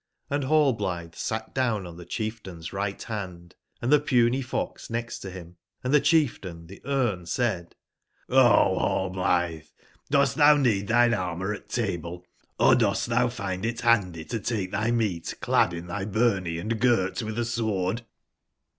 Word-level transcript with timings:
Hnd 0.31 0.45
Hallblithe 0.45 1.13
sat 1.13 1.53
down 1.53 1.85
on 1.85 1.95
the 1.95 2.07
chieftain's 2.07 2.73
right 2.73 3.03
hand, 3.03 3.53
and 3.83 3.93
the 3.93 3.99
puny 3.99 4.41
fox 4.41 4.89
next 4.89 5.19
to 5.19 5.29
him; 5.29 5.57
and 5.83 5.93
the 5.93 6.01
chieftain, 6.01 6.65
the 6.65 6.79
Brne, 6.83 7.27
said: 7.27 7.75
''O 8.27 8.81
Hallblithcdost 9.13 10.33
thou 10.37 10.57
need 10.57 10.87
thine 10.87 11.13
ar 11.13 11.35
mour 11.35 11.53
at 11.53 11.69
table; 11.69 12.25
or 12.59 12.73
dost 12.73 13.09
thou 13.09 13.27
find 13.29 13.63
it 13.63 13.81
handy 13.81 14.25
to 14.25 14.39
take 14.39 14.71
thy 14.71 14.89
meat 14.89 15.35
clad 15.39 15.71
in 15.71 15.85
thy 15.85 16.03
byrny 16.05 16.57
and 16.59 16.79
girt 16.81 17.21
with 17.21 17.37
a 17.37 17.45
sword 17.45 18.01